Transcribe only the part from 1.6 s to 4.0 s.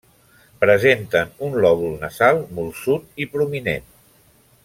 lòbul nasal molsut i prominent.